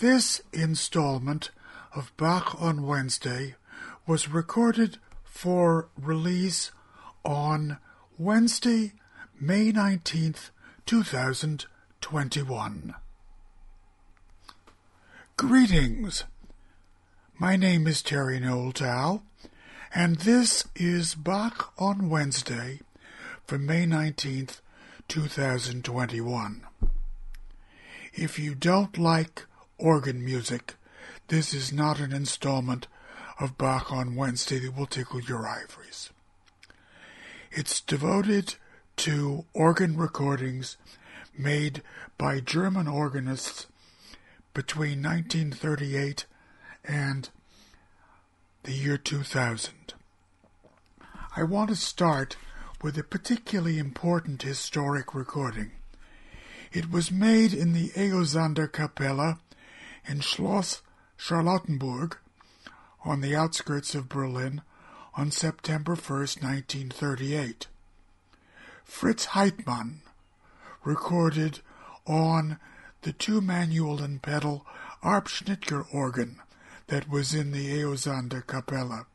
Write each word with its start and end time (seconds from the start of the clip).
This 0.00 0.40
installment 0.54 1.50
of 1.94 2.16
Bach 2.16 2.58
on 2.58 2.86
Wednesday 2.86 3.56
was 4.06 4.30
recorded 4.30 4.96
for 5.24 5.90
release 5.94 6.70
on 7.22 7.76
Wednesday, 8.16 8.94
May 9.38 9.72
19th, 9.72 10.48
2021. 10.86 12.94
Greetings. 15.36 16.24
My 17.38 17.56
name 17.56 17.86
is 17.86 18.00
Terry 18.00 18.40
Noel 18.40 19.22
and 19.94 20.16
this 20.16 20.66
is 20.74 21.14
Bach 21.14 21.74
on 21.76 22.08
Wednesday 22.08 22.80
for 23.46 23.58
May 23.58 23.84
19th, 23.84 24.60
2021. 25.08 26.66
If 28.14 28.38
you 28.38 28.54
don't 28.54 28.96
like 28.96 29.44
organ 29.80 30.24
music, 30.24 30.74
this 31.28 31.54
is 31.54 31.72
not 31.72 31.98
an 31.98 32.12
installment 32.12 32.86
of 33.38 33.56
Bach 33.56 33.90
on 33.90 34.14
Wednesday 34.14 34.58
that 34.58 34.76
will 34.76 34.86
tickle 34.86 35.20
your 35.20 35.48
ivories. 35.48 36.10
It's 37.50 37.80
devoted 37.80 38.56
to 38.96 39.44
organ 39.54 39.96
recordings 39.96 40.76
made 41.36 41.82
by 42.18 42.40
German 42.40 42.86
organists 42.86 43.66
between 44.52 45.02
1938 45.02 46.26
and 46.84 47.30
the 48.64 48.72
year 48.72 48.98
2000. 48.98 49.94
I 51.36 51.42
want 51.44 51.70
to 51.70 51.76
start 51.76 52.36
with 52.82 52.98
a 52.98 53.04
particularly 53.04 53.78
important 53.78 54.42
historic 54.42 55.14
recording. 55.14 55.70
It 56.72 56.90
was 56.90 57.10
made 57.10 57.54
in 57.54 57.72
the 57.72 57.88
Eosander 57.90 58.68
Kapelle 58.68 59.38
in 60.06 60.20
Schloss 60.20 60.82
Charlottenburg 61.16 62.16
on 63.04 63.20
the 63.20 63.34
outskirts 63.36 63.94
of 63.94 64.08
Berlin 64.08 64.62
on 65.14 65.30
September 65.30 65.94
1, 65.94 66.18
1938. 66.18 67.66
Fritz 68.84 69.26
Heitmann 69.26 70.00
recorded 70.84 71.60
on 72.06 72.58
the 73.02 73.12
two 73.12 73.40
manual 73.40 74.02
and 74.02 74.20
pedal 74.20 74.66
Arp-Schnitger 75.02 75.86
organ 75.92 76.40
that 76.88 77.08
was 77.08 77.34
in 77.34 77.52
the 77.52 77.70
Eosander 77.70 78.44
Kapelle. 78.44 79.06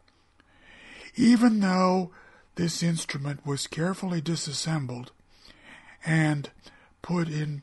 Even 1.16 1.60
though 1.60 2.12
this 2.56 2.82
instrument 2.82 3.46
was 3.46 3.68
carefully 3.68 4.22
disassembled 4.22 5.12
and 6.06 6.50
put 7.02 7.28
in 7.28 7.62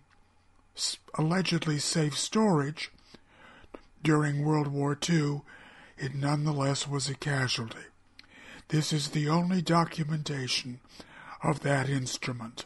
allegedly 1.15 1.79
safe 1.79 2.19
storage 2.19 2.91
during 4.03 4.45
World 4.45 4.69
War 4.69 4.99
II, 5.09 5.43
it 5.97 6.15
nonetheless 6.15 6.89
was 6.89 7.09
a 7.09 7.15
casualty. 7.15 7.87
This 8.69 8.93
is 8.93 9.11
the 9.11 9.29
only 9.29 9.63
documentation 9.63 10.81
of 11.43 11.61
that 11.61 11.89
instrument. 11.89 12.65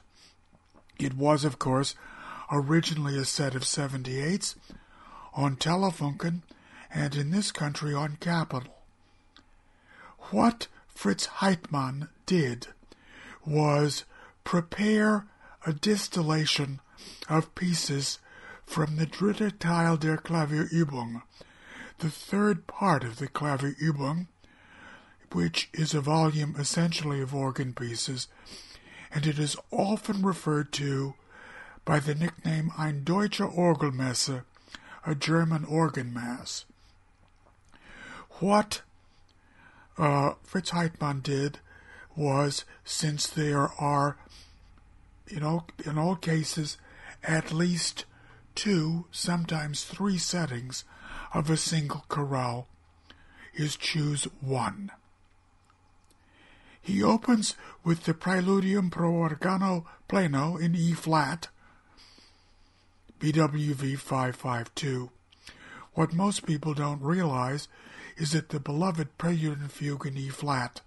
It 0.99 1.15
was, 1.15 1.45
of 1.45 1.59
course, 1.59 1.95
originally 2.51 3.19
a 3.19 3.25
set 3.25 3.55
of 3.55 3.63
78s 3.63 4.55
on 5.35 5.57
Telefunken 5.57 6.43
and 6.93 7.15
in 7.15 7.31
this 7.31 7.53
country 7.53 7.93
on 7.93 8.17
Capitol. 8.21 8.75
What 10.31 10.69
Fritz 10.89 11.27
Heitmann 11.27 12.09
did 12.25 12.69
was 13.45 14.05
prepare 14.45 15.27
a 15.67 15.73
distillation 15.73 16.81
of 17.29 17.55
pieces 17.55 18.19
from 18.67 18.97
the 18.97 19.07
dritte 19.07 19.59
Teil 19.59 19.97
der 19.97 20.19
Klavierübung, 20.19 21.23
the 21.99 22.11
third 22.11 22.67
part 22.67 23.05
of 23.05 23.19
the 23.19 23.29
Klavierübung, 23.29 24.27
which 25.33 25.71
is 25.73 25.95
a 25.95 26.01
volume 26.01 26.55
essentially 26.59 27.21
of 27.23 27.35
organ 27.35 27.73
pieces, 27.73 28.29
and 29.15 29.27
it 29.27 29.39
is 29.39 29.57
often 29.71 30.23
referred 30.23 30.73
to 30.73 31.15
by 31.85 32.01
the 32.01 32.15
nickname 32.15 32.71
Ein 32.77 33.05
Deutsche 33.05 33.39
Orgelmesse, 33.39 34.43
a 35.07 35.15
German 35.15 35.65
organ 35.65 36.13
mass. 36.13 36.65
What 38.41 38.83
uh, 39.97 40.35
Fritz 40.43 40.73
Heitmann 40.73 41.23
did 41.23 41.61
was, 42.17 42.65
since 42.85 43.27
there 43.27 43.71
are, 43.81 44.19
you 45.29 45.41
know, 45.41 45.65
in 45.85 45.97
all 45.97 46.17
cases, 46.17 46.77
at 47.23 47.53
least 47.53 48.05
two, 48.57 49.05
sometimes 49.13 49.85
three 49.85 50.19
settings 50.19 50.85
of 51.33 51.49
a 51.49 51.57
single 51.57 52.05
chorale, 52.09 52.67
is 53.55 53.77
choose 53.77 54.25
one. 54.41 54.91
He 56.81 57.03
opens 57.03 57.55
with 57.85 58.05
the 58.05 58.15
Preludium 58.15 58.91
pro 58.91 59.13
organo 59.13 59.85
pleno 60.09 60.61
in 60.61 60.75
E 60.75 60.93
flat, 60.93 61.49
BWV 63.21 63.99
552. 63.99 65.11
What 65.95 66.13
most 66.13 66.47
people 66.47 66.75
don't 66.75 67.03
realize 67.03 67.69
is 68.17 68.33
that 68.33 68.51
the 68.51 68.61
beloved 68.61 69.19
Prelude 69.19 69.61
and 69.61 69.73
Fugue 69.73 70.07
in 70.07 70.17
E 70.17 70.29
flat 70.29 70.81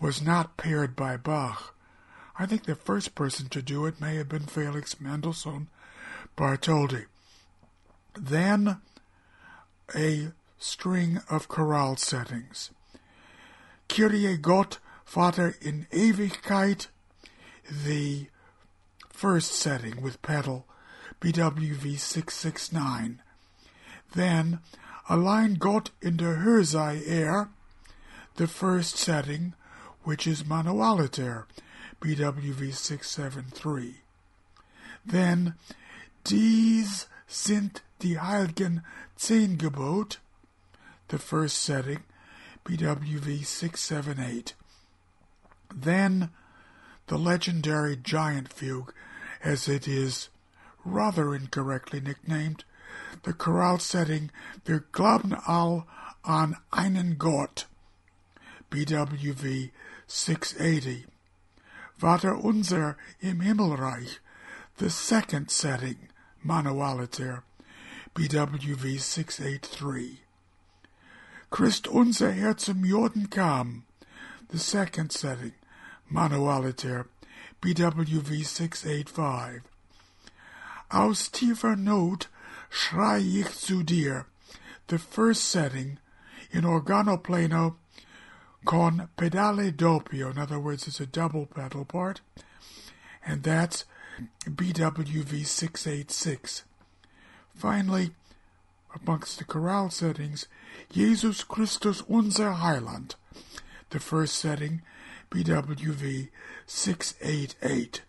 was 0.00 0.22
not 0.22 0.56
paired 0.56 0.94
by 0.94 1.16
Bach. 1.16 1.74
I 2.38 2.46
think 2.46 2.64
the 2.64 2.74
first 2.74 3.14
person 3.14 3.48
to 3.48 3.62
do 3.62 3.86
it 3.86 4.00
may 4.00 4.16
have 4.16 4.28
been 4.28 4.46
Felix 4.46 5.00
Mendelssohn 5.00 5.68
Bartholdy. 6.36 7.06
Then 8.18 8.80
a 9.94 10.28
string 10.58 11.20
of 11.30 11.48
chorale 11.48 11.96
settings. 11.96 12.70
Kyrie 13.88 14.36
Gott, 14.36 14.78
Vater 15.06 15.56
in 15.60 15.86
Ewigkeit, 15.92 16.88
the 17.70 18.26
first 19.08 19.52
setting 19.52 20.02
with 20.02 20.22
pedal, 20.22 20.66
BWV 21.20 21.98
669. 21.98 23.22
Then 24.14 24.60
Allein 25.08 25.54
Gott 25.54 25.90
in 26.02 26.16
der 26.16 26.38
Höhe 26.38 27.06
er, 27.08 27.48
the 28.34 28.48
first 28.48 28.96
setting, 28.96 29.54
which 30.02 30.26
is 30.26 30.42
Manualiter, 30.42 31.44
BWV 32.00 32.74
673. 32.74 34.02
Then 35.04 35.54
Dies 36.28 37.06
sind 37.28 37.82
die 38.02 38.18
heiligen 38.18 38.82
Zehn 39.14 39.58
Gebot, 39.58 40.18
the 41.08 41.18
first 41.18 41.62
setting, 41.62 42.02
BWV 42.64 43.46
678. 43.46 44.54
Then 45.72 46.30
the 47.06 47.16
legendary 47.16 47.96
Giant 47.96 48.52
Fugue, 48.52 48.92
as 49.40 49.68
it 49.68 49.86
is 49.86 50.28
rather 50.84 51.32
incorrectly 51.32 52.00
nicknamed, 52.00 52.64
the 53.22 53.32
chorale 53.32 53.78
setting 53.78 54.32
Wir 54.64 54.80
glauben 54.90 55.32
all 55.46 55.86
an 56.24 56.56
einen 56.72 57.18
Gott, 57.18 57.66
BWV 58.72 59.70
680. 60.08 61.06
Vater 61.96 62.36
unser 62.36 62.96
im 63.20 63.40
Himmelreich, 63.40 64.18
the 64.78 64.90
second 64.90 65.52
setting, 65.52 66.05
Manualiter, 66.46 67.42
BWV 68.14 69.00
683. 69.00 70.20
Christ 71.50 71.88
unser 71.88 72.30
Herr 72.30 72.56
zum 72.56 72.84
kam, 73.28 73.84
the 74.50 74.58
second 74.58 75.10
setting, 75.10 75.54
Manualiter, 76.08 77.06
BWV 77.60 78.46
685. 78.46 79.62
Aus 80.92 81.28
tiefer 81.30 81.76
Not 81.76 82.28
schrei 82.70 83.18
ich 83.18 83.50
zu 83.50 83.82
dir, 83.82 84.26
the 84.86 84.98
first 84.98 85.44
setting, 85.48 85.98
in 86.52 86.62
organo 86.62 87.20
pleno 87.20 87.74
con 88.64 89.08
pedale 89.18 89.72
doppio, 89.72 90.30
in 90.30 90.38
other 90.38 90.60
words, 90.60 90.86
it's 90.86 91.00
a 91.00 91.06
double 91.06 91.46
pedal 91.46 91.84
part, 91.84 92.20
and 93.24 93.42
that's 93.42 93.84
BWV 94.44 95.46
686. 95.46 96.64
Finally, 97.54 98.10
amongst 98.94 99.38
the 99.38 99.44
chorale 99.44 99.90
settings, 99.90 100.46
Jesus 100.90 101.44
Christus 101.44 102.02
unser 102.08 102.52
Heiland, 102.52 103.14
the 103.90 104.00
first 104.00 104.36
setting, 104.36 104.82
BWV 105.30 106.28
688. 106.66 108.02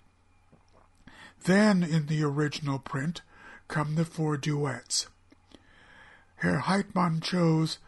Then, 1.43 1.83
in 1.83 2.07
the 2.07 2.23
original 2.23 2.79
print, 2.79 3.21
come 3.67 3.95
the 3.95 4.05
four 4.05 4.37
duets. 4.37 5.07
Herr 6.37 6.59
Heitmann 6.59 7.21
chose 7.21 7.79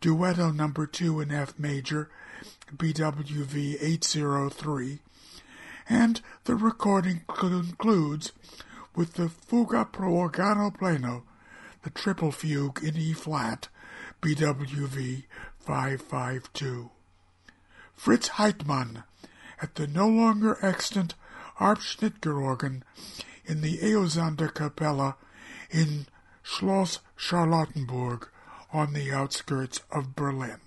Duetto 0.00 0.54
number 0.54 0.86
2 0.86 1.20
in 1.20 1.30
F 1.30 1.58
major, 1.58 2.10
BWV 2.76 3.78
803, 3.80 4.98
and 5.88 6.20
the 6.44 6.54
recording 6.54 7.22
concludes 7.28 8.32
with 8.94 9.14
the 9.14 9.28
Fuga 9.28 9.84
pro 9.84 10.12
organo 10.12 10.74
pleno, 10.74 11.22
the 11.82 11.90
triple 11.90 12.32
fugue 12.32 12.82
in 12.82 12.96
E 12.96 13.12
flat, 13.12 13.68
BWV 14.22 15.24
552. 15.58 16.90
Fritz 17.94 18.28
Heitmann 18.30 19.04
at 19.60 19.74
the 19.76 19.86
no 19.86 20.08
longer 20.08 20.58
extant 20.62 21.14
Arp-Schnitger 21.58 22.42
organ 22.42 22.84
in 23.46 23.60
the 23.60 23.78
Eosander 23.78 24.52
Kapelle 24.52 25.14
in 25.70 26.06
Schloss 26.42 26.98
Charlottenburg 27.16 28.28
on 28.72 28.92
the 28.92 29.12
outskirts 29.12 29.80
of 29.90 30.16
Berlin. 30.16 30.60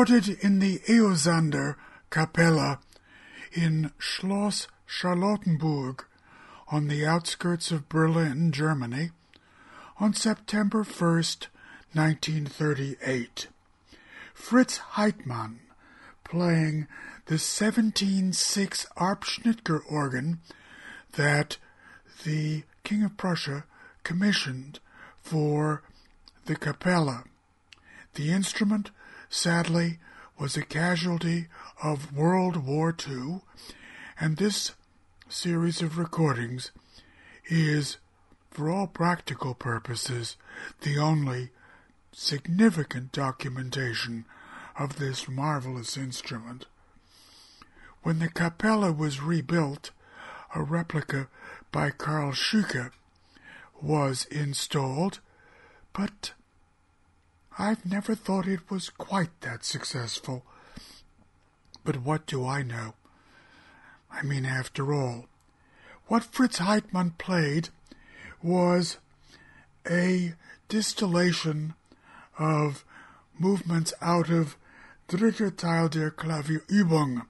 Recorded 0.00 0.38
in 0.42 0.60
the 0.60 0.78
Eosander 0.88 1.76
Kapelle 2.10 2.78
in 3.52 3.92
Schloss 3.98 4.66
Charlottenburg 4.86 6.04
on 6.68 6.88
the 6.88 7.04
outskirts 7.04 7.70
of 7.70 7.90
Berlin, 7.90 8.50
Germany, 8.50 9.10
on 9.98 10.14
September 10.14 10.84
1st, 10.84 11.48
1938. 11.92 13.48
Fritz 14.32 14.78
Heitmann 14.94 15.58
playing 16.24 16.86
the 17.26 17.34
17.6 17.34 18.86
Arp-Schnitger 18.96 19.82
organ 19.86 20.40
that 21.12 21.58
the 22.24 22.62
King 22.84 23.02
of 23.02 23.18
Prussia 23.18 23.64
commissioned 24.02 24.80
for 25.20 25.82
the 26.46 26.56
Capella. 26.56 27.24
The 28.14 28.32
instrument, 28.32 28.90
sadly, 29.30 29.98
was 30.38 30.56
a 30.56 30.62
casualty 30.62 31.46
of 31.82 32.14
World 32.14 32.56
War 32.66 32.94
II, 33.08 33.40
and 34.18 34.36
this 34.36 34.72
series 35.28 35.80
of 35.80 35.96
recordings 35.96 36.72
is, 37.46 37.98
for 38.50 38.68
all 38.68 38.86
practical 38.86 39.54
purposes, 39.54 40.36
the 40.82 40.98
only 40.98 41.50
significant 42.12 43.12
documentation 43.12 44.24
of 44.78 44.98
this 44.98 45.28
marvelous 45.28 45.96
instrument. 45.96 46.66
When 48.02 48.18
the 48.18 48.28
Capella 48.28 48.92
was 48.92 49.22
rebuilt, 49.22 49.90
a 50.54 50.62
replica 50.62 51.28
by 51.70 51.90
Karl 51.90 52.32
Schuke 52.32 52.90
was 53.80 54.24
installed, 54.26 55.20
but 55.92 56.32
I've 57.60 57.84
never 57.84 58.14
thought 58.14 58.48
it 58.48 58.70
was 58.70 58.88
quite 58.88 59.38
that 59.42 59.66
successful. 59.66 60.46
But 61.84 62.00
what 62.00 62.24
do 62.24 62.46
I 62.46 62.62
know? 62.62 62.94
I 64.10 64.22
mean, 64.22 64.46
after 64.46 64.94
all, 64.94 65.26
what 66.06 66.24
Fritz 66.24 66.58
Heitmann 66.58 67.18
played 67.18 67.68
was 68.42 68.96
a 69.86 70.32
distillation 70.70 71.74
of 72.38 72.82
movements 73.38 73.92
out 74.00 74.30
of 74.30 74.56
Dritter 75.06 75.54
Teil 75.54 75.90
der 75.90 76.10
Klavierübung, 76.10 77.26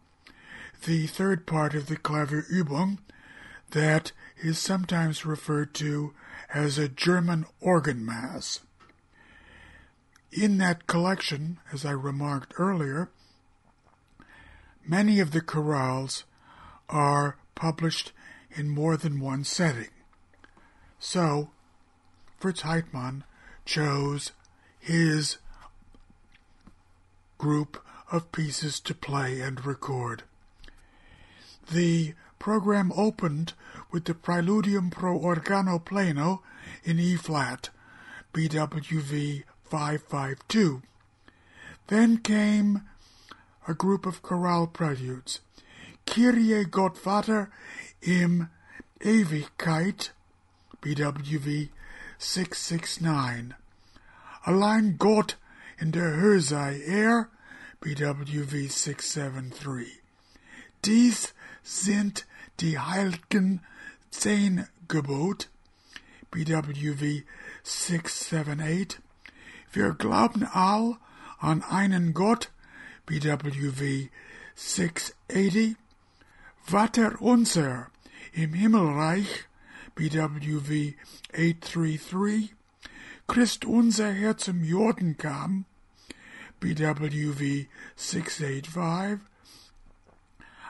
the 0.86 1.08
third 1.08 1.44
part 1.44 1.74
of 1.74 1.86
the 1.86 1.96
Klavierübung 1.96 2.98
that 3.70 4.12
is 4.40 4.60
sometimes 4.60 5.26
referred 5.26 5.74
to 5.74 6.14
as 6.54 6.78
a 6.78 6.88
German 6.88 7.46
organ 7.60 8.06
mass. 8.06 8.60
In 10.32 10.58
that 10.58 10.86
collection, 10.86 11.58
as 11.72 11.84
I 11.84 11.90
remarked 11.90 12.54
earlier, 12.56 13.10
many 14.86 15.18
of 15.18 15.32
the 15.32 15.40
chorales 15.40 16.22
are 16.88 17.36
published 17.56 18.12
in 18.50 18.68
more 18.68 18.96
than 18.96 19.18
one 19.20 19.42
setting. 19.42 19.90
So, 21.00 21.50
Fritz 22.38 22.62
Heitmann 22.62 23.24
chose 23.64 24.30
his 24.78 25.38
group 27.36 27.82
of 28.12 28.30
pieces 28.30 28.78
to 28.80 28.94
play 28.94 29.40
and 29.40 29.64
record. 29.66 30.22
The 31.72 32.14
program 32.38 32.92
opened 32.96 33.54
with 33.90 34.04
the 34.04 34.14
Preludium 34.14 34.90
pro 34.90 35.18
organo 35.18 35.82
pleno 35.82 36.40
in 36.84 37.00
E 37.00 37.16
flat, 37.16 37.70
BWV 38.32 39.42
552. 39.70 40.82
Then 41.86 42.18
came 42.18 42.82
a 43.66 43.74
group 43.74 44.04
of 44.04 44.22
chorale 44.22 44.66
preludes. 44.66 45.40
Kyrie 46.06 46.64
Gottvater 46.64 47.48
im 48.02 48.48
Ewigkeit, 49.00 50.10
BWV 50.80 51.68
669. 52.18 53.54
Allein 54.44 54.96
Gott 54.98 55.36
in 55.78 55.92
der 55.92 56.16
Höhe 56.16 56.40
sei 56.40 56.80
er, 56.80 57.28
BWV 57.80 58.68
673. 58.68 60.00
Dies 60.84 61.32
sind 61.62 62.26
die 62.60 62.78
heiligen 62.78 63.60
Zehn 64.10 64.66
Gebot, 64.88 65.48
BWV 66.30 67.22
678. 67.62 69.00
Wir 69.72 69.92
glauben 69.92 70.44
all 70.44 70.98
an 71.38 71.62
einen 71.62 72.12
Gott, 72.12 72.52
BWV 73.06 74.08
680. 74.54 75.76
Vater 76.62 77.20
unser 77.20 77.90
im 78.32 78.52
Himmelreich, 78.52 79.46
BWV 79.94 80.94
833. 81.32 82.54
Christ 83.26 83.64
unser 83.64 84.12
Herr 84.12 84.36
zum 84.36 84.64
Jordan 84.64 85.16
kam, 85.16 85.64
BWV 86.58 87.66
685. 87.96 89.20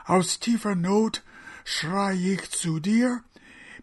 Aus 0.05 0.39
tiefer 0.39 0.75
Not 0.75 1.23
schrei 1.63 2.13
ich 2.13 2.49
zu 2.51 2.79
dir, 2.79 3.23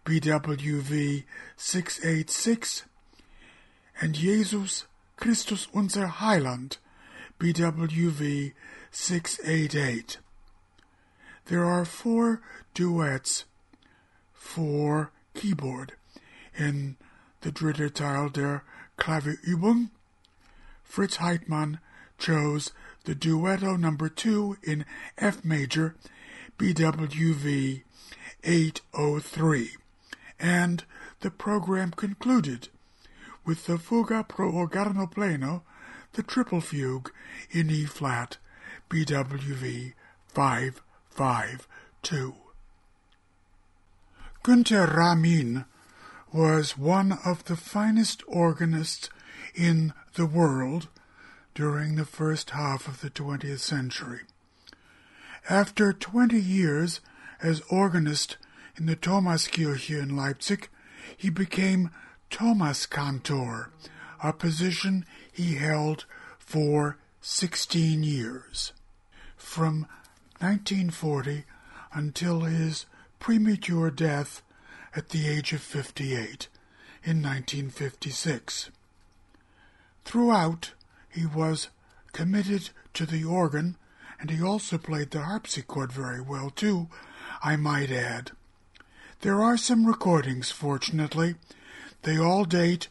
BWV 0.05 1.25
686. 1.57 2.87
And 4.01 4.17
Jesus 4.17 4.88
Christus 5.19 5.67
unser 5.75 6.07
Heiland, 6.07 6.77
BWV 7.41 8.53
688. 8.93 10.19
There 11.47 11.65
are 11.65 11.85
four 11.85 12.41
duets 12.73 13.45
for 14.33 15.11
keyboard 15.35 15.95
in 16.57 16.97
the 17.41 17.51
dritter 17.51 17.93
Teil 17.93 18.29
der 18.29 18.63
Klavierübung. 18.97 19.91
Fritz 20.85 21.17
Heitmann 21.17 21.81
chose 22.17 22.71
the 23.05 23.17
duetto 23.17 23.77
number 23.77 24.09
two 24.09 24.57
in 24.63 24.85
F 25.17 25.45
major, 25.45 25.97
BWV 26.59 27.83
803, 28.45 29.71
and 30.39 30.85
the 31.21 31.31
program 31.33 31.91
concluded 31.91 32.69
with 33.49 33.65
the 33.65 33.79
Fuga 33.79 34.23
pro 34.23 34.53
organo 34.53 35.11
pleno, 35.11 35.63
the 36.13 36.23
triple 36.23 36.61
fugue 36.61 37.11
in 37.51 37.71
E 37.71 37.87
flat, 37.87 38.37
BWV 38.91 39.95
552. 40.27 42.35
Günter 44.45 44.95
Ramin 44.95 45.65
was 46.31 46.77
one 46.77 47.19
of 47.25 47.45
the 47.45 47.57
finest 47.57 48.23
organists 48.27 49.09
in 49.55 49.95
the 50.13 50.27
world 50.27 50.89
during 51.55 51.95
the 51.95 52.05
first 52.05 52.51
half 52.51 52.87
of 52.87 53.01
the 53.01 53.09
20th 53.09 53.61
century. 53.61 54.25
After 55.49 55.95
20 55.95 56.39
years 56.39 57.01
as 57.41 57.63
organist 57.71 58.37
in 58.77 58.85
the 58.85 58.97
Thomaskirche 58.97 59.99
in 59.99 60.15
Leipzig, 60.15 60.69
he 61.17 61.31
became 61.31 61.91
Thomas 62.31 62.87
Cantor, 62.87 63.71
a 64.23 64.33
position 64.33 65.05
he 65.33 65.55
held 65.55 66.05
for 66.39 66.99
16 67.21 68.03
years. 68.03 68.73
From 69.37 69.87
1940 70.41 71.45
until 71.93 72.41
his 72.41 72.87
premature 73.19 73.91
death 73.91 74.43
at 74.95 75.11
the 75.11 75.29
age 75.29 75.53
of 75.53 75.61
58 75.61 76.49
in 77.05 77.23
1956. 77.23 78.71
Throughout, 80.05 80.73
he 81.09 81.27
was 81.27 81.69
committed 82.13 82.71
to 82.95 83.07
the 83.07 83.25
organ, 83.25 83.77
and 84.21 84.31
he 84.31 84.43
also 84.43 84.79
played 84.79 85.11
the 85.11 85.23
harpsichord 85.23 85.93
very 85.93 86.21
well, 86.21 86.51
too, 86.51 86.89
I 87.43 87.57
might 87.57 87.91
add. 87.91 88.33
There 89.21 89.43
are 89.43 89.57
some 89.57 89.87
recordings, 89.87 90.51
fortunately. 90.51 91.35
They 92.09 92.17
all 92.17 92.47
date 92.47 92.89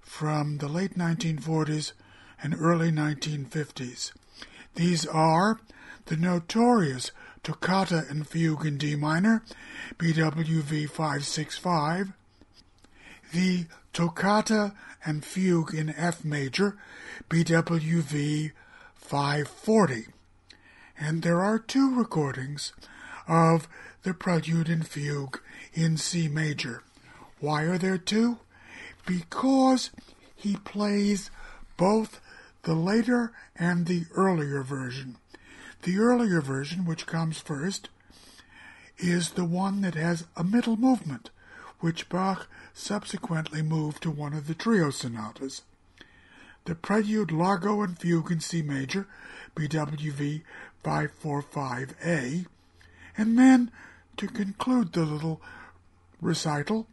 from 0.00 0.58
the 0.58 0.68
late 0.68 0.96
1940s 0.96 1.92
and 2.40 2.54
early 2.56 2.92
1950s. 2.92 4.12
These 4.76 5.06
are 5.06 5.58
the 6.06 6.16
notorious 6.16 7.10
Toccata 7.42 8.04
and 8.08 8.28
Fugue 8.28 8.64
in 8.64 8.78
D 8.78 8.94
minor, 8.94 9.42
BWV 9.98 10.88
565, 10.88 12.12
the 13.32 13.66
Toccata 13.92 14.72
and 15.04 15.24
Fugue 15.24 15.74
in 15.74 15.92
F 15.96 16.24
major, 16.24 16.78
BWV 17.28 18.52
540. 18.94 20.06
And 20.96 21.24
there 21.24 21.40
are 21.40 21.58
two 21.58 21.92
recordings 21.92 22.72
of 23.26 23.66
the 24.04 24.14
Prelude 24.14 24.68
and 24.68 24.86
Fugue 24.86 25.40
in 25.74 25.96
C 25.96 26.28
major. 26.28 26.84
Why 27.40 27.64
are 27.64 27.76
there 27.76 27.98
two? 27.98 28.38
Because 29.10 29.90
he 30.36 30.54
plays 30.54 31.32
both 31.76 32.20
the 32.62 32.74
later 32.74 33.32
and 33.56 33.86
the 33.86 34.04
earlier 34.14 34.62
version. 34.62 35.16
The 35.82 35.98
earlier 35.98 36.40
version, 36.40 36.84
which 36.84 37.06
comes 37.06 37.40
first, 37.40 37.88
is 38.98 39.30
the 39.30 39.44
one 39.44 39.80
that 39.80 39.96
has 39.96 40.28
a 40.36 40.44
middle 40.44 40.76
movement, 40.76 41.30
which 41.80 42.08
Bach 42.08 42.46
subsequently 42.72 43.62
moved 43.62 44.00
to 44.04 44.12
one 44.12 44.32
of 44.32 44.46
the 44.46 44.54
trio 44.54 44.90
sonatas. 44.90 45.62
The 46.66 46.76
Prelude 46.76 47.32
Largo 47.32 47.82
and 47.82 47.98
Fugue 47.98 48.30
in 48.30 48.38
C 48.38 48.62
major, 48.62 49.08
BWV 49.56 50.42
545A, 50.84 52.46
and 53.16 53.36
then, 53.36 53.72
to 54.18 54.28
conclude 54.28 54.92
the 54.92 55.04
little 55.04 55.42
recital, 56.20 56.86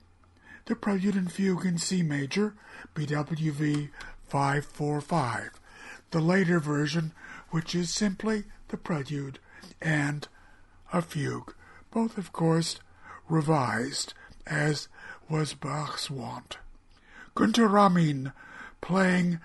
the 0.68 0.76
Prelude 0.76 1.16
and 1.16 1.32
Fugue 1.32 1.66
in 1.66 1.78
C 1.78 2.04
major, 2.04 2.54
BWV 2.94 3.90
545, 4.28 5.52
the 6.12 6.20
later 6.20 6.60
version, 6.60 7.14
which 7.52 7.74
is 7.74 7.94
simply 7.94 8.44
the 8.68 8.78
Prelude 8.78 9.40
and 9.82 10.28
a 10.92 11.02
Fugue, 11.02 11.56
both, 11.90 12.18
of 12.18 12.34
course, 12.34 12.80
revised, 13.30 14.14
as 14.46 14.90
was 15.30 15.54
Bach's 15.54 16.12
wont. 16.12 16.58
Günter 17.36 17.72
Ramin 17.72 18.34
playing 18.82 19.40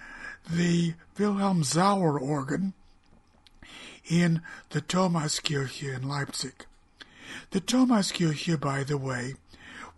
the 0.51 0.95
Wilhelm 1.19 1.63
Sauer 1.63 2.19
organ 2.19 2.75
in 4.09 4.43
the 4.71 4.81
Thomaskirche 4.81 5.95
in 5.95 6.09
Leipzig. 6.09 6.67
The 7.51 7.61
Thomaskirche, 7.61 8.59
by 8.61 8.83
the 8.83 8.99
way, 8.99 9.35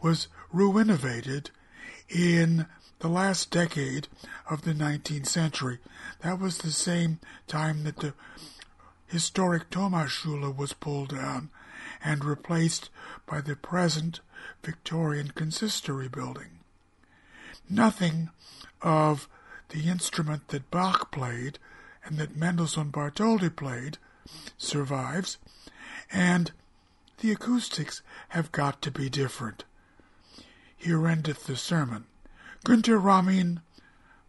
was 0.02 0.28
renovated 0.54 1.50
in 2.08 2.66
the 3.00 3.08
last 3.08 3.50
decade 3.50 4.08
of 4.48 4.62
the 4.62 4.72
19th 4.72 5.26
century. 5.26 5.78
That 6.22 6.38
was 6.38 6.58
the 6.58 6.70
same 6.70 7.18
time 7.46 7.84
that 7.84 7.96
the 7.96 8.14
historic 9.06 9.68
Thomasschule 9.70 10.56
was 10.56 10.72
pulled 10.72 11.10
down 11.10 11.50
and 12.02 12.24
replaced 12.24 12.90
by 13.26 13.40
the 13.40 13.56
present 13.56 14.20
Victorian 14.62 15.32
consistory 15.34 16.08
building. 16.08 16.60
Nothing 17.68 18.30
of 18.80 19.28
the 19.70 19.88
instrument 19.88 20.48
that 20.48 20.70
Bach 20.70 21.10
played 21.10 21.58
and 22.04 22.18
that 22.18 22.36
Mendelssohn 22.36 22.92
Bartholdy 22.92 23.54
played 23.54 23.98
survives, 24.56 25.38
and 26.12 26.52
the 27.18 27.32
acoustics 27.32 28.02
have 28.30 28.52
got 28.52 28.82
to 28.82 28.90
be 28.90 29.08
different. 29.08 29.64
Here 30.84 31.08
endeth 31.08 31.46
the 31.46 31.56
sermon. 31.56 32.04
Günter 32.66 33.02
Ramin 33.02 33.62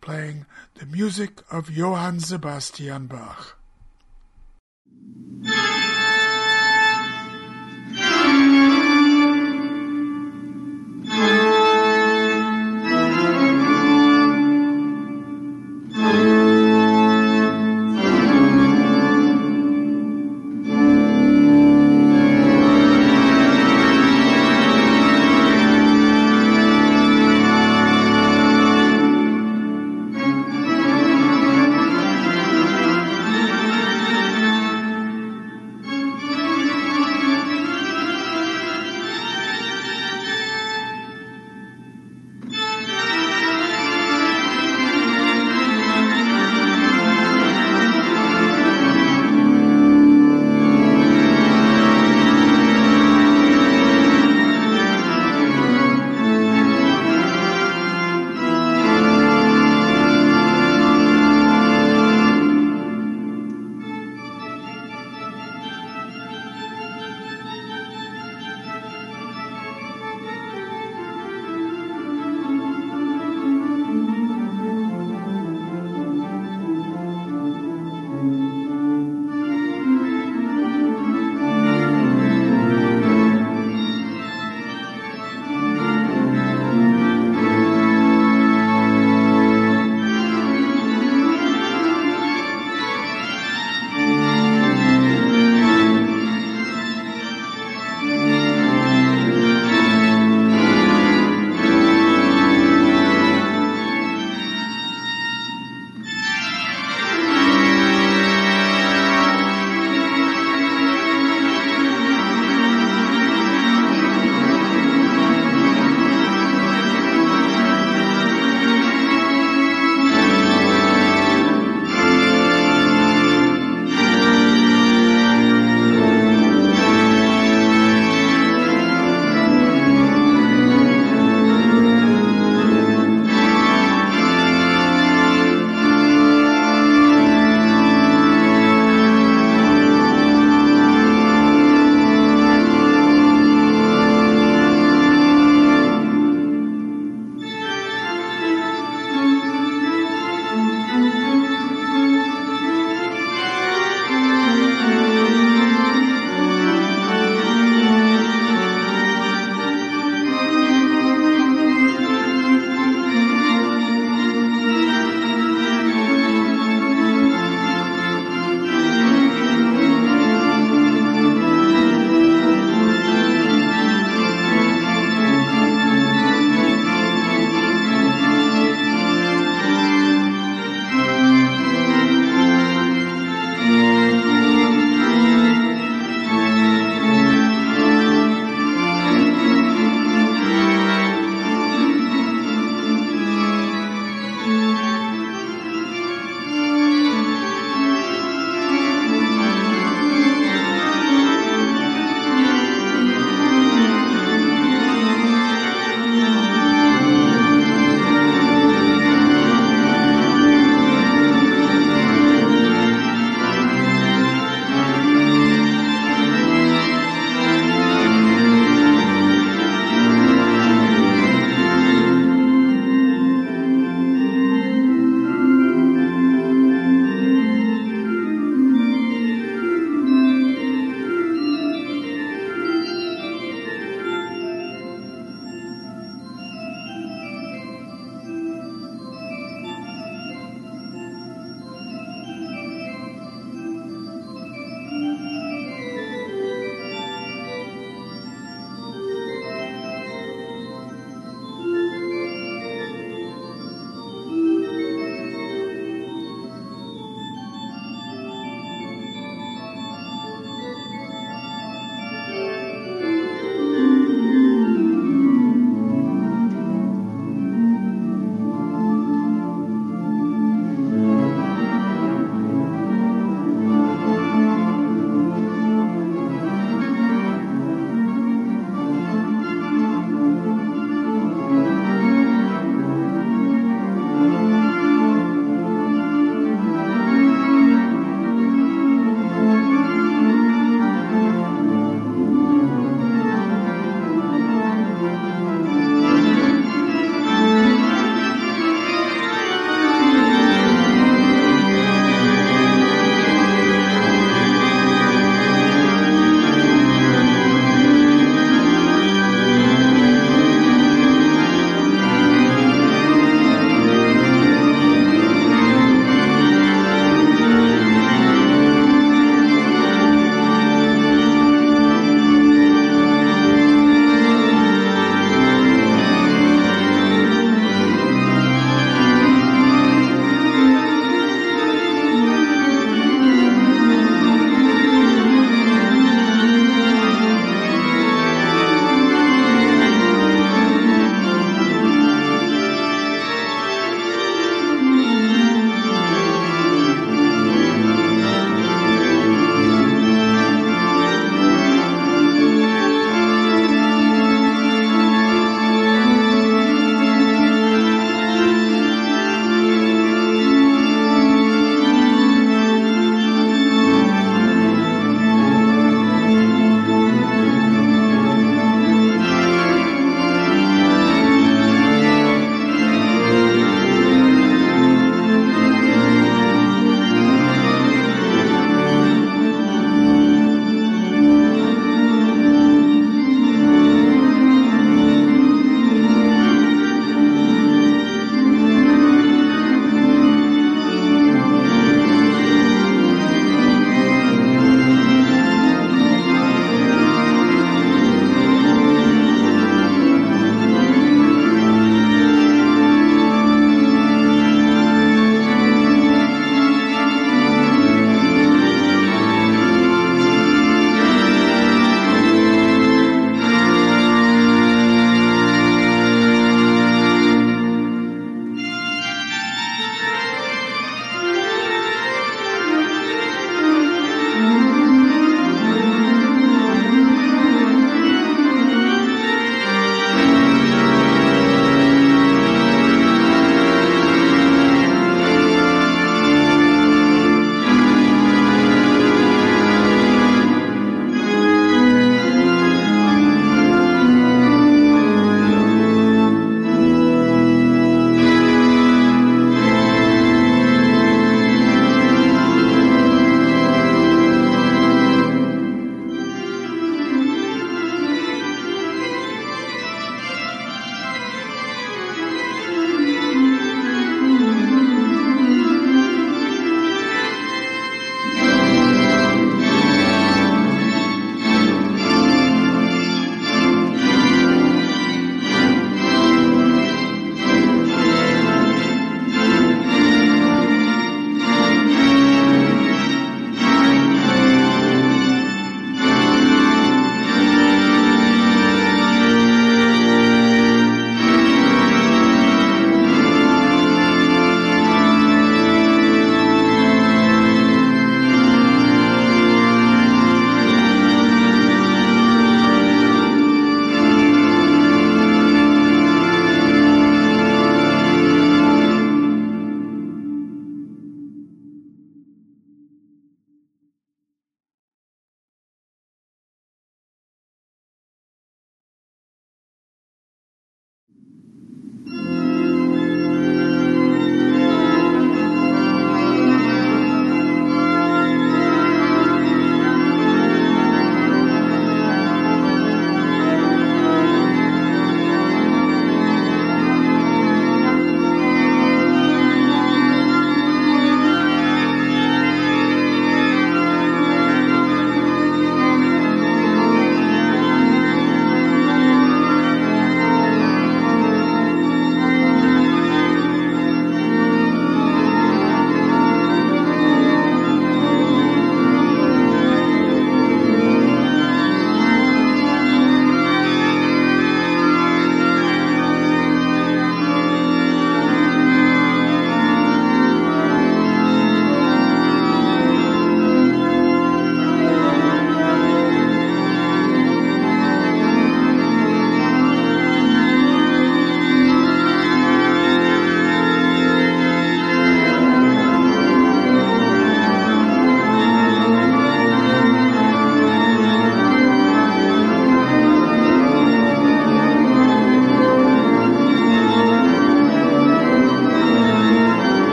playing 0.00 0.46
the 0.74 0.84
music 0.84 1.42
of 1.48 1.70
Johann 1.70 2.18
Sebastian 2.18 3.06
Bach. 3.06 3.56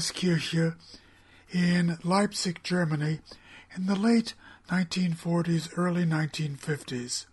Thomaskirche 0.00 0.76
in 1.52 1.98
Leipzig, 2.02 2.62
Germany 2.62 3.20
in 3.76 3.84
the 3.84 3.94
late 3.94 4.32
1940s, 4.70 5.68
early 5.76 6.04
1950s. 6.04 7.26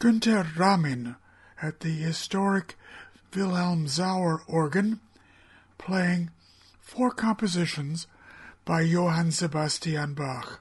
Günter 0.00 0.44
Ramin 0.56 1.14
at 1.60 1.80
the 1.80 1.90
historic 1.90 2.76
Wilhelm 3.32 3.86
Sauer 3.86 4.42
organ, 4.48 4.98
playing 5.78 6.30
four 6.80 7.12
compositions 7.12 8.08
by 8.64 8.80
Johann 8.80 9.30
Sebastian 9.30 10.14
Bach. 10.14 10.60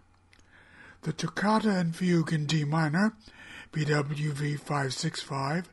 The 1.01 1.13
Toccata 1.13 1.71
and 1.71 1.95
Fugue 1.95 2.31
in 2.31 2.45
D 2.45 2.63
minor, 2.63 3.15
BWV 3.73 4.59
565, 4.59 5.67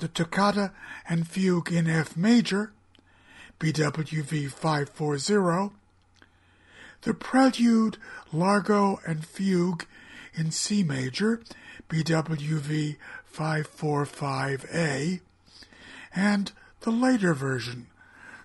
the 0.00 0.08
Toccata 0.08 0.72
and 1.08 1.28
Fugue 1.28 1.70
in 1.70 1.86
F 1.88 2.16
major, 2.16 2.72
BWV 3.58 4.50
540, 4.50 5.74
the 7.02 7.14
Prelude, 7.14 7.98
Largo, 8.32 9.00
and 9.06 9.24
Fugue 9.24 9.86
in 10.34 10.50
C 10.50 10.82
major, 10.82 11.42
BWV 11.88 12.96
545A, 13.34 15.20
and 16.14 16.52
the 16.80 16.90
later 16.90 17.34
version, 17.34 17.86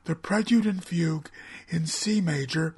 the 0.03 0.15
Prelude 0.15 0.65
and 0.65 0.83
Fugue 0.83 1.29
in 1.69 1.87
C 1.87 2.19
major, 2.19 2.75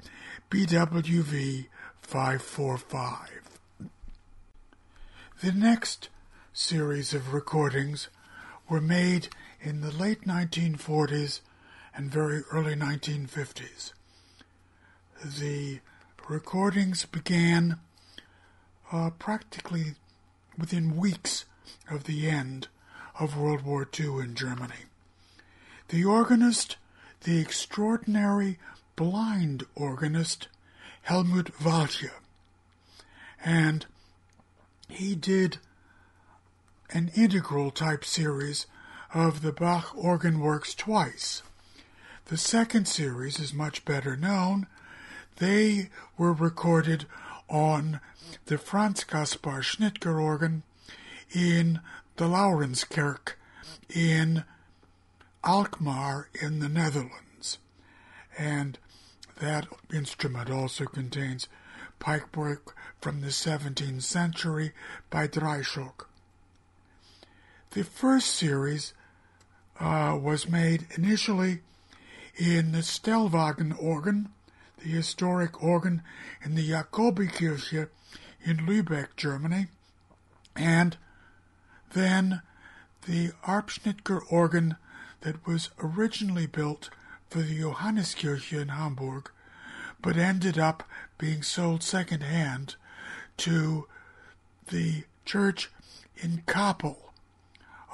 BWV 0.50 1.66
545. 2.00 3.58
The 5.42 5.52
next 5.52 6.08
series 6.52 7.12
of 7.12 7.32
recordings 7.32 8.08
were 8.68 8.80
made 8.80 9.28
in 9.60 9.80
the 9.80 9.90
late 9.90 10.22
1940s 10.22 11.40
and 11.94 12.10
very 12.10 12.42
early 12.52 12.74
1950s. 12.74 13.92
The 15.24 15.80
recordings 16.28 17.06
began 17.06 17.78
uh, 18.92 19.10
practically 19.18 19.94
within 20.56 20.96
weeks 20.96 21.44
of 21.90 22.04
the 22.04 22.28
end 22.28 22.68
of 23.18 23.36
World 23.36 23.62
War 23.62 23.88
II 23.98 24.20
in 24.20 24.34
Germany. 24.34 24.86
The 25.88 26.04
organist, 26.04 26.76
the 27.22 27.40
extraordinary 27.40 28.58
blind 28.94 29.64
organist 29.74 30.48
Helmut 31.02 31.52
Walcha, 31.58 32.10
and 33.44 33.86
he 34.88 35.14
did 35.14 35.58
an 36.90 37.10
integral 37.14 37.70
type 37.70 38.04
series 38.04 38.66
of 39.12 39.42
the 39.42 39.52
Bach 39.52 39.92
organ 39.96 40.40
works 40.40 40.74
twice. 40.74 41.42
The 42.26 42.36
second 42.36 42.86
series 42.86 43.38
is 43.38 43.54
much 43.54 43.84
better 43.84 44.16
known. 44.16 44.66
They 45.36 45.88
were 46.16 46.32
recorded 46.32 47.06
on 47.48 48.00
the 48.46 48.58
Franz 48.58 49.04
Kaspar 49.04 49.62
Schnitger 49.62 50.20
organ 50.20 50.62
in 51.34 51.80
the 52.16 52.26
Laurenskerk 52.26 53.34
in 53.88 54.44
Alkmaar 55.44 56.28
in 56.42 56.58
the 56.58 56.68
Netherlands. 56.68 57.58
And 58.36 58.78
that 59.40 59.66
instrument 59.92 60.50
also 60.50 60.84
contains 60.84 61.48
pipework 62.00 62.72
from 63.00 63.20
the 63.20 63.28
17th 63.28 64.02
century 64.02 64.72
by 65.10 65.26
Dreischock. 65.28 66.07
The 67.70 67.84
first 67.84 68.34
series 68.34 68.94
uh, 69.78 70.18
was 70.20 70.48
made 70.48 70.86
initially 70.96 71.60
in 72.36 72.72
the 72.72 72.82
Stellwagen 72.82 73.76
organ, 73.78 74.30
the 74.78 74.88
historic 74.88 75.62
organ 75.62 76.02
in 76.42 76.54
the 76.54 76.70
Jakobikirche 76.70 77.88
in 78.44 78.56
Lübeck, 78.58 79.16
Germany, 79.16 79.66
and 80.56 80.96
then 81.92 82.42
the 83.06 83.32
Arp-Schnitger 83.44 84.20
organ 84.30 84.76
that 85.20 85.46
was 85.46 85.70
originally 85.82 86.46
built 86.46 86.90
for 87.28 87.40
the 87.40 87.60
Johanneskirche 87.60 88.60
in 88.60 88.68
Hamburg, 88.68 89.30
but 90.00 90.16
ended 90.16 90.58
up 90.58 90.84
being 91.18 91.42
sold 91.42 91.82
second 91.82 92.22
hand 92.22 92.76
to 93.38 93.86
the 94.68 95.04
church 95.24 95.70
in 96.16 96.42
Cappel, 96.46 97.07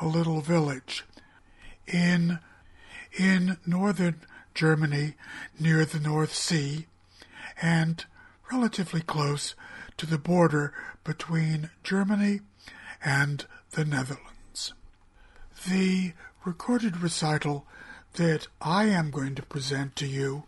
a 0.04 0.06
little 0.06 0.42
village 0.42 1.02
in 1.86 2.38
in 3.18 3.56
northern 3.64 4.20
Germany 4.52 5.14
near 5.58 5.86
the 5.86 5.98
North 5.98 6.34
Sea 6.34 6.86
and 7.62 8.04
relatively 8.52 9.00
close 9.00 9.54
to 9.96 10.04
the 10.04 10.18
border 10.18 10.74
between 11.04 11.70
Germany 11.82 12.40
and 13.02 13.46
the 13.70 13.86
Netherlands. 13.86 14.74
The 15.66 16.12
recorded 16.44 16.98
recital 16.98 17.64
that 18.14 18.46
I 18.60 18.84
am 18.84 19.10
going 19.10 19.34
to 19.36 19.42
present 19.42 19.96
to 19.96 20.06
you 20.06 20.44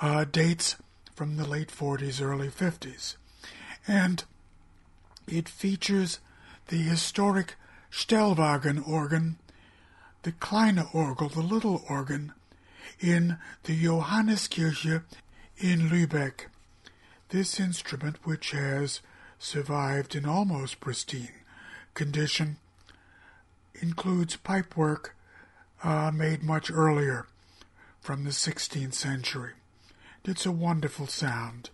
uh, 0.00 0.24
dates 0.24 0.76
from 1.14 1.36
the 1.36 1.46
late 1.46 1.68
40s, 1.68 2.22
early 2.22 2.48
50s, 2.48 3.16
and 3.86 4.24
it 5.28 5.46
features 5.46 6.20
the 6.68 6.78
historic 6.78 7.56
Stellwagen 7.92 8.86
organ, 8.88 9.36
the 10.22 10.32
Kleine 10.32 10.90
Orgel, 10.92 11.32
the 11.32 11.42
little 11.42 11.84
organ, 11.90 12.32
in 12.98 13.36
the 13.64 13.84
Johanneskirche 13.84 15.02
in 15.58 15.90
Lübeck. 15.90 16.46
This 17.28 17.60
instrument, 17.60 18.16
which 18.24 18.52
has 18.52 19.00
survived 19.38 20.14
in 20.14 20.24
almost 20.24 20.80
pristine 20.80 21.28
condition, 21.94 22.56
includes 23.74 24.36
pipework 24.36 25.10
uh, 25.84 26.10
made 26.12 26.42
much 26.42 26.70
earlier 26.70 27.26
from 28.00 28.24
the 28.24 28.30
16th 28.30 28.94
century. 28.94 29.52
It's 30.24 30.46
a 30.46 30.52
wonderful 30.52 31.08
sound. 31.08 31.70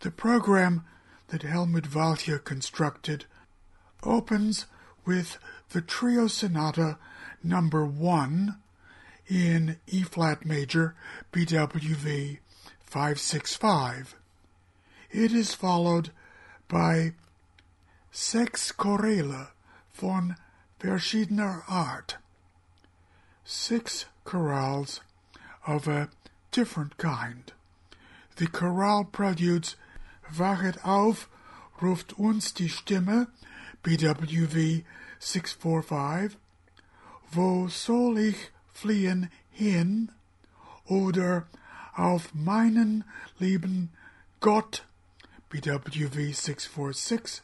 The 0.00 0.10
program 0.10 0.84
that 1.28 1.42
Helmut 1.42 1.90
Walcha 1.90 2.42
constructed 2.42 3.24
opens 4.02 4.66
with 5.04 5.38
the 5.70 5.80
Trio 5.80 6.26
Sonata 6.26 6.98
number 7.42 7.84
1 7.84 8.56
in 9.28 9.76
E 9.86 10.02
flat 10.02 10.44
major, 10.44 10.94
BWV 11.32 12.38
565. 12.80 14.16
It 15.10 15.32
is 15.32 15.54
followed 15.54 16.10
by 16.68 17.12
Sechs 18.12 18.72
Choräle 18.72 19.48
von 19.92 20.36
verschiedener 20.80 21.62
Art, 21.68 22.16
six 23.44 24.06
chorales 24.24 25.00
of 25.66 25.86
a 25.86 26.08
different 26.50 26.96
kind. 26.96 27.52
The 28.36 28.46
chorale 28.46 29.04
preludes 29.04 29.76
Wachet 30.32 30.78
auf, 30.84 31.28
ruft 31.80 32.18
uns 32.18 32.52
die 32.52 32.68
Stimme, 32.68 33.28
BWV 33.82 34.84
645, 35.18 36.38
Wo 37.32 37.68
soll 37.68 38.18
ich 38.18 38.50
fliehen 38.72 39.30
hin? 39.50 40.10
Oder 40.84 41.46
auf 41.94 42.34
meinen 42.34 43.04
lieben 43.38 43.90
Gott, 44.40 44.86
BWV 45.48 46.34
646, 46.34 47.42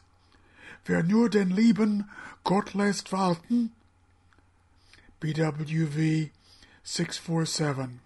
wer 0.85 1.03
nur 1.03 1.29
den 1.29 1.49
lieben 1.49 2.09
Gott 2.43 2.73
lässt 2.73 3.11
walten, 3.11 3.71
BWV 5.19 6.29
647. 6.83 7.99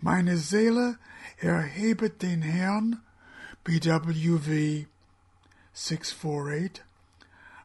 Meine 0.00 0.36
Seele 0.36 0.98
erhebet 1.38 2.22
den 2.22 2.42
Herrn, 2.42 3.00
BWV 3.64 4.86
648. 5.72 6.82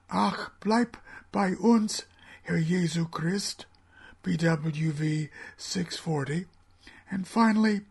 Ach, 0.09 0.51
bleib 0.59 0.97
bei 1.31 1.55
uns, 1.57 2.05
Herr 2.43 2.57
Jesu 2.57 3.05
Christ, 3.05 3.65
BWV 4.23 5.29
640. 5.57 6.47
And 7.09 7.27
finally, 7.27 7.81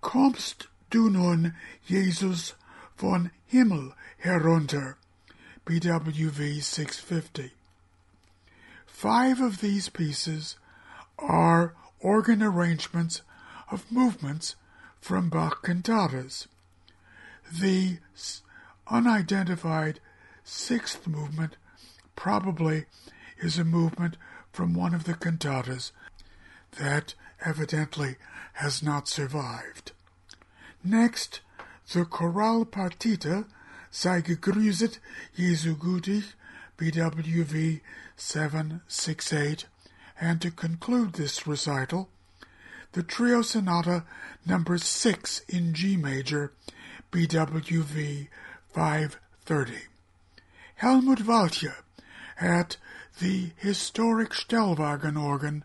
kommst 0.00 0.68
du 0.90 1.08
nun, 1.08 1.54
Jesus, 1.84 2.54
von 2.96 3.30
Himmel 3.46 3.94
herunter, 4.18 4.96
BWV 5.66 6.62
650. 6.62 7.52
Five 8.86 9.40
of 9.40 9.60
these 9.60 9.88
pieces 9.88 10.56
are 11.18 11.74
organ 12.00 12.42
arrangements 12.42 13.22
of 13.70 13.90
movements 13.90 14.54
from 15.00 15.28
Bach 15.28 15.62
cantatas. 15.64 16.46
The 17.50 17.98
unidentified 18.88 20.00
sixth 20.44 21.06
movement 21.06 21.56
probably 22.16 22.86
is 23.38 23.58
a 23.58 23.64
movement 23.64 24.16
from 24.52 24.74
one 24.74 24.94
of 24.94 25.04
the 25.04 25.14
cantatas 25.14 25.92
that 26.78 27.14
evidently 27.44 28.16
has 28.54 28.82
not 28.82 29.08
survived. 29.08 29.92
Next, 30.84 31.40
the 31.92 32.04
Choralpartita 32.04 33.46
Sei 33.94 34.22
gegrüßet 34.22 35.00
Jesu 35.36 35.76
gütig 35.76 36.24
BWV 36.78 37.82
768 38.16 39.66
and 40.18 40.40
to 40.40 40.50
conclude 40.50 41.12
this 41.12 41.46
recital, 41.46 42.08
the 42.92 43.02
Trio 43.02 43.42
Sonata 43.42 44.04
number 44.46 44.78
6 44.78 45.40
in 45.40 45.74
G 45.74 45.98
major, 45.98 46.54
BWV 47.12 48.28
530. 48.72 49.74
Helmut 50.76 51.20
Walcha 51.20 51.74
at 52.40 52.76
the 53.20 53.50
historic 53.56 54.30
Stellwagen 54.30 55.22
organ 55.22 55.64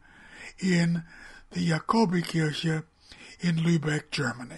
in 0.60 1.04
the 1.52 1.70
Jakobikirche 1.70 2.84
in 3.40 3.58
Lübeck, 3.58 4.12
Germany. 4.12 4.58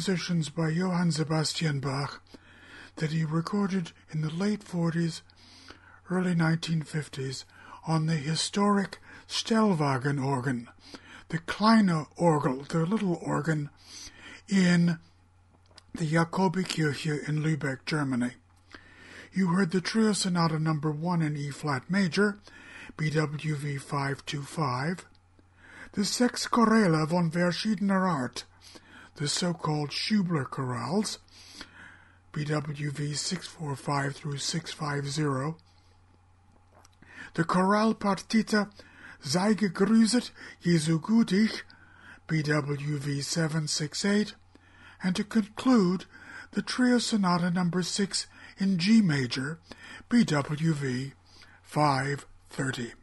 Compositions 0.00 0.48
by 0.48 0.70
Johann 0.70 1.12
Sebastian 1.12 1.78
Bach 1.78 2.22
that 2.96 3.10
he 3.12 3.22
recorded 3.22 3.92
in 4.10 4.22
the 4.22 4.30
late 4.30 4.64
40s, 4.64 5.20
early 6.10 6.34
1950s 6.34 7.44
on 7.86 8.06
the 8.06 8.14
historic 8.14 8.96
Stellwagen 9.28 10.18
organ, 10.18 10.68
the 11.28 11.36
Kleine 11.36 12.06
Orgel, 12.16 12.66
the 12.66 12.86
little 12.86 13.20
organ 13.20 13.68
in 14.48 14.98
the 15.92 16.10
Jakobikirche 16.10 17.28
in 17.28 17.42
Lübeck, 17.42 17.84
Germany. 17.84 18.30
You 19.34 19.48
heard 19.48 19.70
the 19.70 19.82
Trio 19.82 20.14
Sonata 20.14 20.58
number 20.58 20.90
1 20.90 21.20
in 21.20 21.36
E 21.36 21.50
flat 21.50 21.90
major, 21.90 22.38
BWV 22.96 23.78
525, 23.78 25.04
the 25.92 26.06
Sechs 26.06 26.48
Choräle 26.48 27.06
von 27.06 27.30
verschiedener 27.30 28.08
Art, 28.08 28.46
the 29.20 29.28
so-called 29.28 29.90
Schubler 29.90 30.46
chorales, 30.46 31.18
BWV 32.32 33.14
645 33.14 34.16
through 34.16 34.38
650, 34.38 35.58
the 37.34 37.44
Choralpartita 37.44 38.70
Sei 39.20 39.52
gegrüßet, 39.52 40.30
Jesu 40.64 40.98
gütig, 40.98 41.64
BWV 42.28 43.22
768, 43.22 44.34
and 45.02 45.14
to 45.14 45.22
conclude, 45.22 46.06
the 46.52 46.62
Trio 46.62 46.98
Sonata 46.98 47.50
number 47.50 47.82
6 47.82 48.26
in 48.56 48.78
G 48.78 49.02
major, 49.02 49.58
BWV 50.08 51.12
530. 51.62 52.94